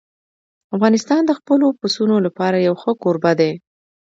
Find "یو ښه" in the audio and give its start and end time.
2.67-2.91